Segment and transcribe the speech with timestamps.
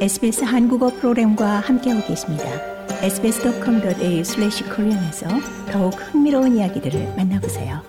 [0.00, 2.44] SBS 한국어 프로그램과 함께하고 계십니다.
[3.02, 5.28] sbs.com.au/korean에서
[5.70, 7.82] 더욱 흥미로운 이야기들을 만나보세요.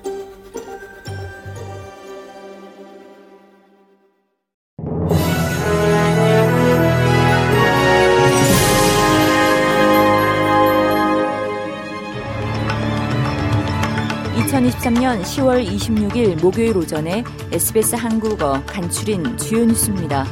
[14.36, 17.24] (2023년 10월 26일) 목요일 오전에
[17.54, 20.26] SBS 한국어 간추린 주요 뉴스입니다.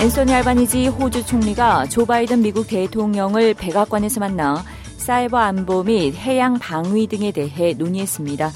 [0.00, 4.62] 앤소니 알바니지 호주 총리가 조 바이든 미국 대통령을 백악관에서 만나
[4.96, 8.52] 사이버 안보 및 해양 방위 등에 대해 논의했습니다.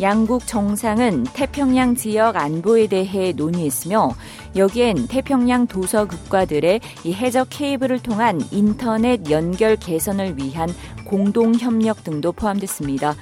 [0.00, 4.10] 양국 정상은 태평양 지역 안보에 대해 논의했으며
[4.56, 10.74] 여기엔 태평양 도서 국가들의 이 해적 케이블을 통한 인터넷 연결 개선을 위한
[11.04, 13.14] 공동 협력 등도 포함됐습니다.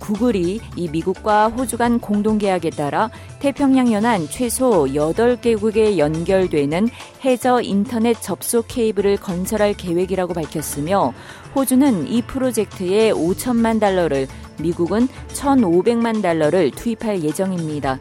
[0.00, 6.88] 구글이 이 미국과 호주 간 공동계약에 따라 태평양 연안 최소 8개국에 연결되는
[7.24, 11.12] 해저 인터넷 접속 케이블을 건설할 계획이라고 밝혔으며
[11.54, 14.26] 호주는 이 프로젝트에 5천만 달러를
[14.60, 17.98] 미국은 1,500만 달러를 투입할 예정입니다.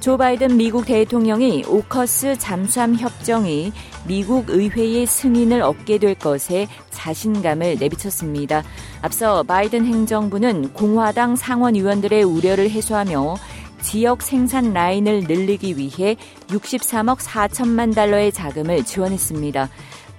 [0.00, 3.70] 조 바이든 미국 대통령이 오커스 잠수함 협정이
[4.06, 8.64] 미국 의회의 승인을 얻게 될 것에 자신감을 내비쳤습니다.
[9.02, 13.36] 앞서 바이든 행정부는 공화당 상원 의원들의 우려를 해소하며
[13.82, 16.16] 지역 생산 라인을 늘리기 위해
[16.48, 19.68] 63억 4천만 달러의 자금을 지원했습니다.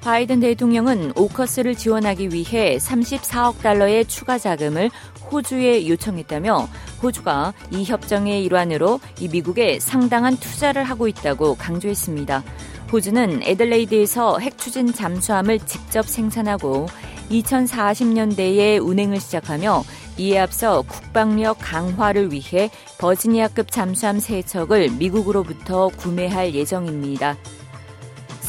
[0.01, 4.89] 바이든 대통령은 오커스를 지원하기 위해 34억 달러의 추가 자금을
[5.31, 6.67] 호주에 요청했다며
[7.01, 12.43] 호주가 이 협정의 일환으로 이 미국에 상당한 투자를 하고 있다고 강조했습니다.
[12.91, 16.87] 호주는 애들레이드에서 핵 추진 잠수함을 직접 생산하고
[17.31, 19.83] 2040년대에 운행을 시작하며
[20.17, 27.37] 이에 앞서 국방력 강화를 위해 버지니아급 잠수함 3척을 미국으로부터 구매할 예정입니다.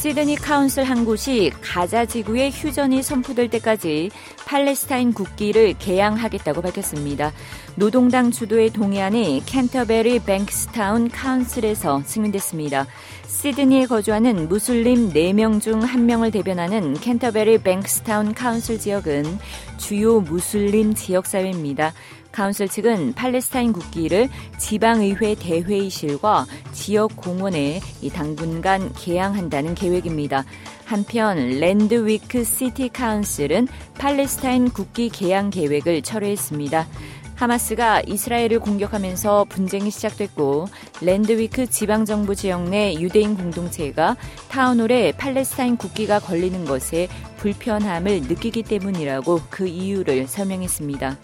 [0.03, 4.11] 시드니 council 한 곳이 가자 지구의 휴전이 선포될 때까지
[4.47, 7.31] 팔레스타인 국기를 게양하겠다고 밝혔습니다.
[7.77, 12.89] 노동당 주도의 동의안이 캔터베리 뱅크스타운 council에서 승인됐습니다.
[13.29, 19.39] 시드니에 거주하는 무슬림 4명 중 1명을 대변하는 캔터베리 뱅크스타운 council 지역은
[19.77, 21.93] 주요 무슬림 지역사회입니다.
[22.33, 24.29] council 측은 팔레스타인 국기를
[24.59, 27.81] 지방의회 대회의실과 지역 공원에
[28.13, 30.45] 당분간 게양한다는 계획입니다.
[30.85, 33.69] 한편 랜드위크 City Council은
[33.99, 36.87] 팔레스타인 국기 게양 계획을 철회했습니다.
[37.35, 40.67] 하마스가 이스라엘을 공격하면서 분쟁이 시작됐고
[41.01, 44.17] 랜드위크 지방정부 지역 내 유대인 공동체가
[44.49, 51.17] town hall에 팔레스타인 국기가 걸리는 것에 불편함을 느끼기 때문이라고 그 이유를 설명했습니다.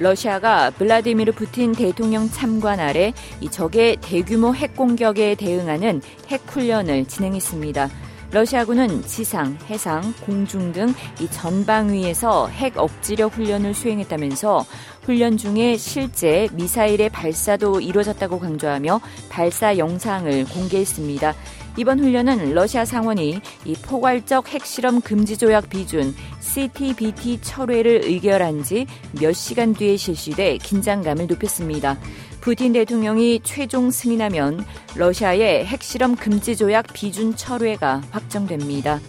[0.00, 3.12] 러시아가 블라디미르 푸틴 대통령 참관 아래
[3.42, 7.90] 이 적의 대규모 핵 공격에 대응하는 핵 훈련을 진행했습니다.
[8.32, 14.64] 러시아군은 지상, 해상, 공중 등 이 전방위에서 핵 억지력 훈련을 수행했다면서
[15.02, 21.34] 훈련 중에 실제 미사일의 발사도 이루어졌다고 강조하며 발사 영상을 공개했습니다.
[21.80, 28.86] 이번 훈련은 러시아 상원이 이 포괄적 핵실험 금지 조약 비준 CTBT 철회를 의결한 지
[29.18, 31.96] 몇 시간 뒤에 실시돼 긴장감을 높였습니다.
[32.42, 34.62] 푸틴 대통령이 최종 승인하면
[34.94, 39.00] 러시아의 핵실험 금지 조약 비준 철회가 확정됩니다.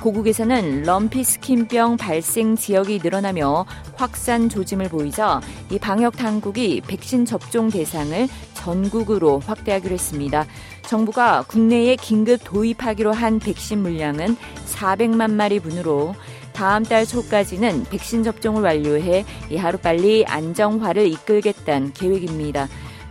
[0.00, 3.66] 고국에서는 럼피스킨병 발생 지역이 늘어나며
[3.96, 8.28] 확산 조짐을 보이자 이 방역 당국이 백신 접종 대상을
[8.66, 10.44] 전국으로 확대하기로 했습니다.
[10.82, 16.16] 정부가 국내에 긴급 도입하기로 한 백신 물량은 400만 마리 분으로
[16.52, 19.24] 다음 달 초까지는 백신 접종을 완료해
[19.56, 22.66] 하루빨리 안정화를 이끌겠다는 계획입니다.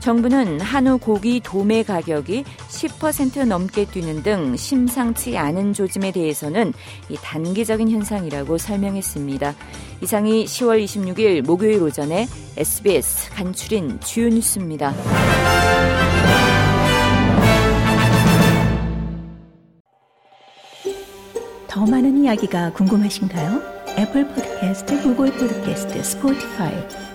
[0.06, 6.74] 정부는 한우 고기 도매 가격이 10% 넘게 뛰는 등 심상치 않은 조짐에 대해서는
[7.24, 9.56] 단기적인 현상이라고 설명했습니다.
[10.04, 14.94] 이상이 10월 26일 목요일 오전에 SBS 간추린 주요 뉴스입니다.
[21.68, 23.60] 더 많은 이야기가 궁금하신가요?
[23.98, 27.15] 애플 포드캐스트, 구글 포드캐스트, 스포티파이